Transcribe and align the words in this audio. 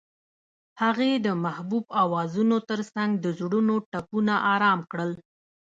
هغې 0.81 1.11
د 1.25 1.27
محبوب 1.43 1.85
اوازونو 2.03 2.57
ترڅنګ 2.69 3.11
د 3.23 3.25
زړونو 3.39 3.75
ټپونه 3.91 4.33
آرام 4.53 4.79
کړل. 4.91 5.11